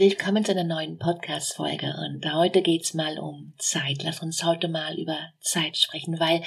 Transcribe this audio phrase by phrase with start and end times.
[0.00, 4.04] Willkommen zu einer neuen Podcast-Folge und heute geht's mal um Zeit.
[4.04, 6.44] Lass uns heute mal über Zeit sprechen, weil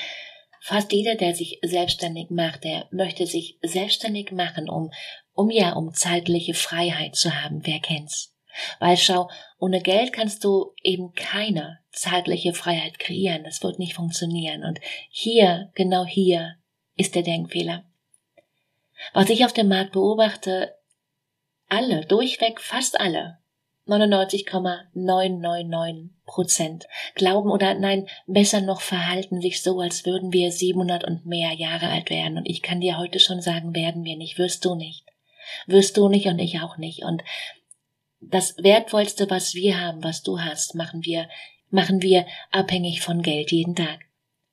[0.61, 4.89] fast jeder, der sich selbstständig macht, der möchte sich selbstständig machen, um,
[5.33, 7.59] um ja, um zeitliche Freiheit zu haben.
[7.65, 8.33] Wer kennt's?
[8.79, 13.43] Weil schau, ohne Geld kannst du eben keine zeitliche Freiheit kreieren.
[13.43, 14.63] Das wird nicht funktionieren.
[14.63, 16.55] Und hier, genau hier,
[16.95, 17.83] ist der Denkfehler.
[19.11, 20.73] Was ich auf dem Markt beobachte,
[21.67, 23.40] alle, durchweg fast alle,
[23.85, 31.25] 99,999 Prozent glauben oder nein, besser noch verhalten sich so, als würden wir 700 und
[31.25, 32.37] mehr Jahre alt werden.
[32.37, 35.05] Und ich kann dir heute schon sagen, werden wir nicht, wirst du nicht.
[35.65, 37.03] Wirst du nicht und ich auch nicht.
[37.03, 37.23] Und
[38.21, 41.27] das Wertvollste, was wir haben, was du hast, machen wir,
[41.69, 43.99] machen wir abhängig von Geld jeden Tag.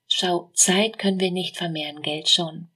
[0.06, 2.68] Schau, Zeit können wir nicht vermehren, Geld schon.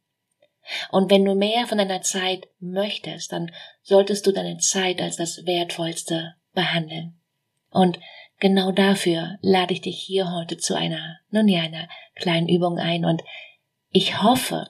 [0.90, 3.50] Und wenn du mehr von deiner Zeit möchtest, dann
[3.82, 7.18] solltest du deine Zeit als das Wertvollste behandeln.
[7.70, 7.98] Und
[8.38, 13.04] genau dafür lade ich dich hier heute zu einer, nun ja, einer kleinen Übung ein
[13.04, 13.22] und
[13.90, 14.68] ich hoffe,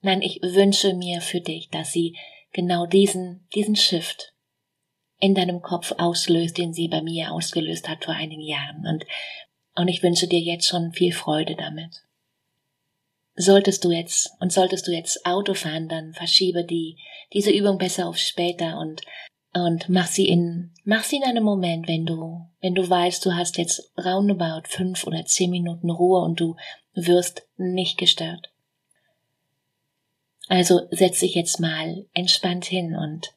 [0.00, 2.16] nein, ich wünsche mir für dich, dass sie
[2.52, 4.32] genau diesen, diesen Shift
[5.18, 9.04] in deinem Kopf auslöst, den sie bei mir ausgelöst hat vor einigen Jahren und,
[9.74, 12.02] und ich wünsche dir jetzt schon viel Freude damit.
[13.34, 16.96] Solltest du jetzt und solltest du jetzt Auto fahren, dann verschiebe die
[17.32, 19.02] diese Übung besser auf später und
[19.64, 23.34] und mach sie in, mach sie in einem Moment, wenn du, wenn du weißt, du
[23.34, 26.56] hast jetzt roundabout fünf oder zehn Minuten Ruhe und du
[26.94, 28.50] wirst nicht gestört.
[30.48, 33.34] Also setz dich jetzt mal entspannt hin und,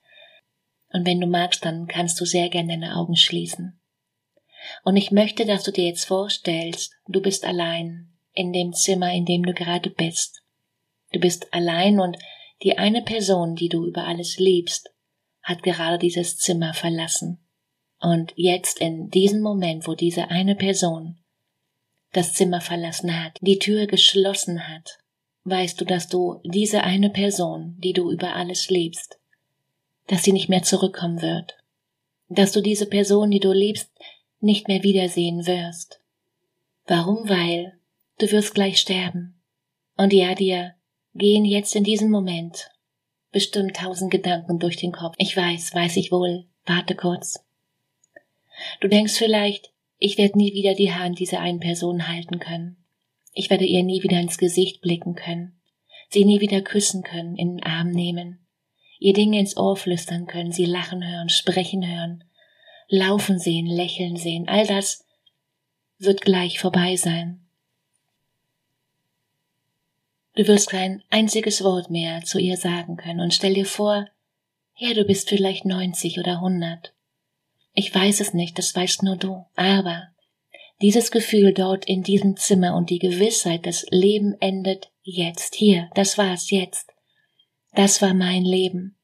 [0.92, 3.80] und wenn du magst, dann kannst du sehr gerne deine Augen schließen.
[4.84, 9.26] Und ich möchte, dass du dir jetzt vorstellst, du bist allein in dem Zimmer, in
[9.26, 10.44] dem du gerade bist.
[11.12, 12.18] Du bist allein und
[12.62, 14.92] die eine Person, die du über alles liebst,
[15.50, 17.40] hat gerade dieses Zimmer verlassen.
[18.00, 21.18] Und jetzt in diesem Moment, wo diese eine Person
[22.14, 25.00] das Zimmer verlassen hat, die Tür geschlossen hat,
[25.44, 29.20] weißt du, dass du diese eine Person, die du über alles liebst,
[30.08, 31.58] dass sie nicht mehr zurückkommen wird,
[32.30, 33.92] dass du diese Person, die du liebst,
[34.40, 36.00] nicht mehr wiedersehen wirst.
[36.86, 37.28] Warum?
[37.28, 37.78] Weil
[38.20, 39.42] du wirst gleich sterben.
[39.98, 40.76] Und ja, dir
[41.16, 42.70] gehen jetzt in diesem Moment
[43.32, 45.16] bestimmt tausend Gedanken durch den Kopf.
[45.18, 46.46] Ich weiß, weiß ich wohl.
[46.66, 47.44] Warte kurz.
[48.82, 52.78] Du denkst vielleicht, ich werde nie wieder die Hand dieser einen Person halten können.
[53.34, 55.60] Ich werde ihr nie wieder ins Gesicht blicken können,
[56.10, 58.46] sie nie wieder küssen können, in den Arm nehmen,
[59.00, 62.24] ihr Dinge ins Ohr flüstern können, sie lachen hören, sprechen hören,
[62.88, 65.06] laufen sehen, lächeln sehen, all das
[66.00, 67.46] wird gleich vorbei sein.
[70.40, 74.08] Du wirst kein einziges Wort mehr zu ihr sagen können und stell dir vor,
[74.78, 76.94] ja, du bist vielleicht neunzig oder hundert.
[77.74, 79.44] Ich weiß es nicht, das weißt nur du.
[79.58, 80.08] Aber
[80.82, 86.18] dieses Gefühl dort in diesem Zimmer und die Gewissheit, das Leben endet jetzt, hier, das
[86.18, 86.94] war's jetzt.
[87.74, 88.98] Das war mein Leben.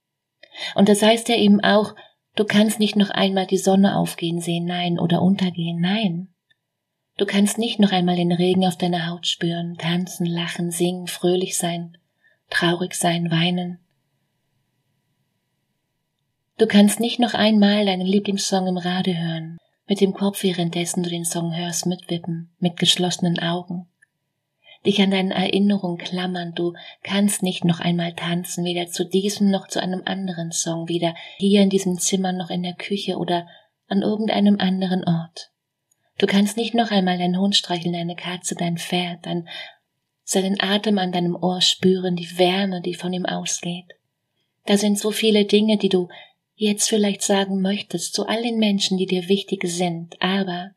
[0.75, 1.95] Und das heißt ja eben auch,
[2.37, 6.33] du kannst nicht noch einmal die Sonne aufgehen sehen, nein, oder untergehen, nein.
[7.17, 11.57] Du kannst nicht noch einmal den Regen auf deiner Haut spüren, tanzen, lachen, singen, fröhlich
[11.57, 11.97] sein,
[12.49, 13.79] traurig sein, weinen.
[16.57, 19.57] Du kannst nicht noch einmal deinen Lieblingssong im Radio hören,
[19.87, 23.87] mit dem Kopf währenddessen du den Song hörst mitwippen, mit geschlossenen Augen.
[24.85, 29.67] Dich an deinen Erinnerungen klammern, du kannst nicht noch einmal tanzen, weder zu diesem noch
[29.67, 33.47] zu einem anderen Song, weder hier in diesem Zimmer noch in der Küche oder
[33.87, 35.51] an irgendeinem anderen Ort.
[36.17, 39.47] Du kannst nicht noch einmal deinen Hund streicheln, deine Katze, dein Pferd, dein,
[40.23, 43.85] seinen Atem an deinem Ohr spüren, die Wärme, die von ihm ausgeht.
[44.65, 46.07] Da sind so viele Dinge, die du
[46.55, 50.71] jetzt vielleicht sagen möchtest zu all den Menschen, die dir wichtig sind, aber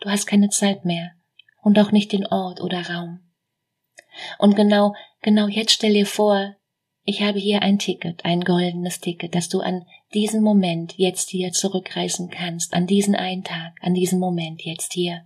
[0.00, 1.12] du hast keine Zeit mehr.
[1.62, 3.20] und auch nicht den Ort oder Raum.
[4.38, 6.56] Und genau, genau jetzt stell dir vor,
[7.10, 9.84] ich habe hier ein Ticket, ein goldenes Ticket, dass du an
[10.14, 15.22] diesen Moment jetzt hier zurückreisen kannst, an diesen einen Tag, an diesen Moment jetzt hier.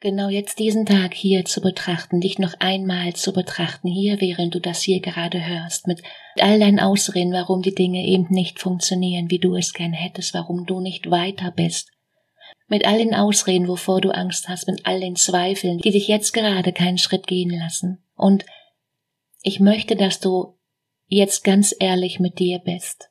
[0.00, 4.60] Genau jetzt diesen Tag hier zu betrachten, dich noch einmal zu betrachten, hier während du
[4.60, 6.02] das hier gerade hörst, mit
[6.40, 10.66] all deinen Ausreden, warum die Dinge eben nicht funktionieren, wie du es gern hättest, warum
[10.66, 11.90] du nicht weiter bist,
[12.68, 16.32] mit all den Ausreden, wovor du Angst hast, mit all den Zweifeln, die dich jetzt
[16.32, 18.04] gerade keinen Schritt gehen lassen.
[18.14, 18.44] Und
[19.42, 20.57] ich möchte, dass du
[21.08, 23.10] jetzt ganz ehrlich mit dir bist.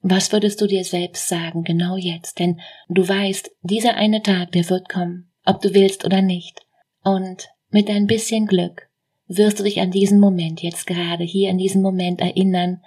[0.00, 2.38] Was würdest du dir selbst sagen, genau jetzt?
[2.38, 6.60] Denn du weißt, dieser eine Tag, der wird kommen, ob du willst oder nicht.
[7.02, 8.88] Und mit ein bisschen Glück
[9.26, 12.82] wirst du dich an diesen Moment jetzt gerade hier in diesem Moment erinnern,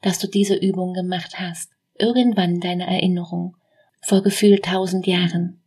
[0.00, 1.70] dass du diese Übung gemacht hast.
[1.98, 3.56] Irgendwann deine Erinnerung
[4.00, 5.60] vor gefühlt tausend Jahren.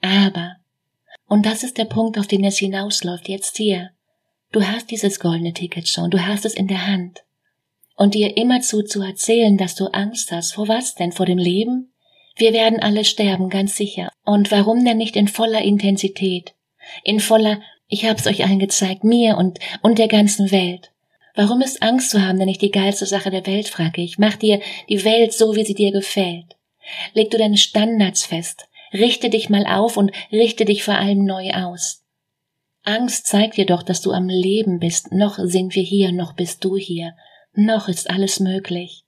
[0.00, 0.56] Aber,
[1.26, 3.90] und das ist der Punkt, auf den es hinausläuft jetzt hier,
[4.52, 7.24] du hast dieses goldene Ticket schon, du hast es in der Hand.
[7.96, 11.12] Und dir immerzu zu erzählen, dass du Angst hast, vor was denn?
[11.12, 11.92] Vor dem Leben?
[12.36, 14.10] Wir werden alle sterben, ganz sicher.
[14.24, 16.54] Und warum denn nicht in voller Intensität?
[17.02, 20.90] In voller, ich hab's euch allen gezeigt, mir und, und der ganzen Welt.
[21.34, 24.18] Warum ist Angst zu haben denn nicht die geilste Sache der Welt, frage ich.
[24.18, 26.56] Mach dir die Welt so, wie sie dir gefällt.
[27.14, 28.68] Leg du deine Standards fest.
[28.92, 32.04] Richte dich mal auf und richte dich vor allem neu aus.
[32.86, 35.10] Angst zeigt dir doch, dass du am Leben bist.
[35.10, 37.14] Noch sind wir hier, noch bist du hier.
[37.52, 39.02] Noch ist alles möglich.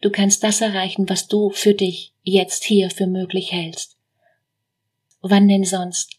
[0.00, 3.96] Du kannst das erreichen, was du für dich jetzt hier für möglich hältst.
[5.22, 6.18] Wann denn sonst?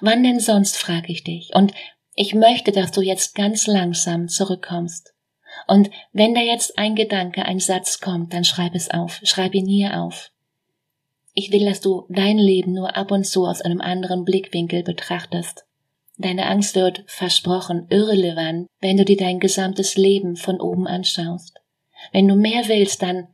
[0.00, 1.54] Wann denn sonst, frage ich dich.
[1.54, 1.72] Und
[2.16, 5.14] ich möchte, dass du jetzt ganz langsam zurückkommst.
[5.68, 9.66] Und wenn da jetzt ein Gedanke, ein Satz kommt, dann schreib es auf, schreib ihn
[9.66, 10.32] hier auf.
[11.32, 15.64] Ich will, dass du dein Leben nur ab und zu aus einem anderen Blickwinkel betrachtest.
[16.16, 21.60] Deine Angst wird versprochen irrelevant, wenn du dir dein gesamtes Leben von oben anschaust.
[22.12, 23.28] Wenn du mehr willst, dann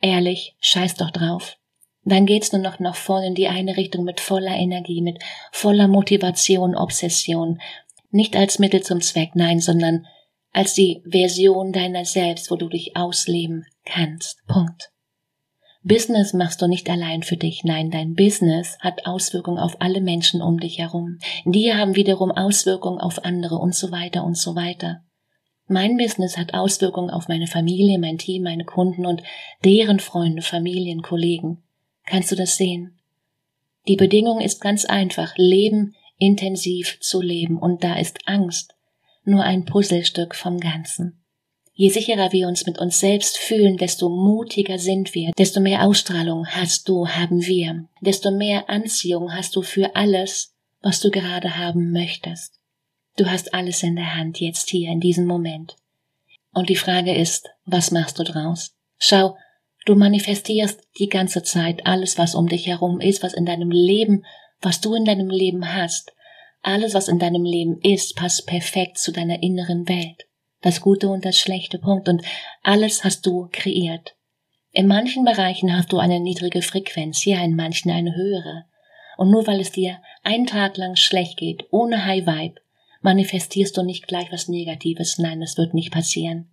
[0.00, 1.56] ehrlich, scheiß doch drauf.
[2.04, 5.22] Dann geht's nur noch nach vorne in die eine Richtung mit voller Energie, mit
[5.52, 7.60] voller Motivation, Obsession,
[8.10, 10.06] nicht als Mittel zum Zweck, nein, sondern
[10.52, 14.38] als die Version deiner selbst, wo du dich ausleben kannst.
[14.46, 14.90] Punkt.
[15.82, 20.42] Business machst du nicht allein für dich, nein, dein Business hat Auswirkungen auf alle Menschen
[20.42, 21.18] um dich herum.
[21.44, 25.02] Die haben wiederum Auswirkungen auf andere und so weiter und so weiter.
[25.66, 29.22] Mein Business hat Auswirkungen auf meine Familie, mein Team, meine Kunden und
[29.64, 31.62] deren Freunde, Familien, Kollegen.
[32.04, 32.98] Kannst du das sehen?
[33.88, 35.32] Die Bedingung ist ganz einfach.
[35.36, 38.74] Leben intensiv zu leben, und da ist Angst
[39.24, 41.19] nur ein Puzzlestück vom Ganzen.
[41.80, 46.46] Je sicherer wir uns mit uns selbst fühlen, desto mutiger sind wir, desto mehr Ausstrahlung
[46.46, 51.90] hast du, haben wir, desto mehr Anziehung hast du für alles, was du gerade haben
[51.90, 52.60] möchtest.
[53.16, 55.76] Du hast alles in der Hand jetzt hier in diesem Moment.
[56.52, 58.76] Und die Frage ist, was machst du draus?
[58.98, 59.36] Schau,
[59.86, 64.24] du manifestierst die ganze Zeit alles, was um dich herum ist, was in deinem Leben
[64.60, 66.12] was du in deinem Leben hast,
[66.62, 70.26] alles, was in deinem Leben ist, passt perfekt zu deiner inneren Welt.
[70.62, 72.08] Das Gute und das Schlechte Punkt.
[72.08, 72.22] Und
[72.62, 74.14] alles hast du kreiert.
[74.72, 78.66] In manchen Bereichen hast du eine niedrige Frequenz, ja, in manchen eine höhere.
[79.16, 82.60] Und nur weil es dir einen Tag lang schlecht geht, ohne High Vibe,
[83.02, 85.18] manifestierst du nicht gleich was Negatives.
[85.18, 86.48] Nein, das wird nicht passieren.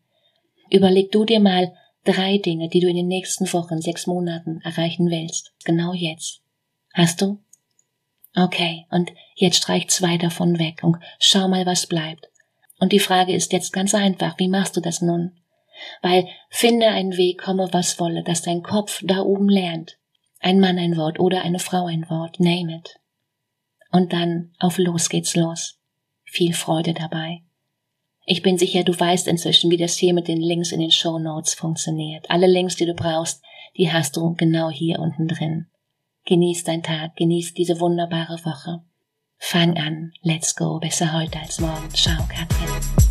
[0.69, 1.73] Überleg du dir mal
[2.03, 5.53] drei Dinge, die du in den nächsten Wochen, sechs Monaten erreichen willst.
[5.63, 6.41] Genau jetzt.
[6.93, 7.39] Hast du?
[8.35, 12.29] Okay, und jetzt streich zwei davon weg und schau mal, was bleibt.
[12.79, 15.31] Und die Frage ist jetzt ganz einfach, wie machst du das nun?
[16.01, 19.97] Weil finde einen Weg, komme was wolle, dass dein Kopf da oben lernt.
[20.39, 22.99] Ein Mann ein Wort oder eine Frau ein Wort, name it.
[23.91, 25.79] Und dann auf los geht's los.
[26.23, 27.41] Viel Freude dabei.
[28.25, 31.17] Ich bin sicher, du weißt inzwischen, wie das hier mit den Links in den Show
[31.17, 32.29] Notes funktioniert.
[32.29, 33.41] Alle Links, die du brauchst,
[33.77, 35.67] die hast du genau hier unten drin.
[36.25, 38.83] Genieß dein Tag, genieß diese wunderbare Woche.
[39.39, 41.89] Fang an, let's go, besser heute als morgen.
[41.93, 43.06] Ciao, Katrin.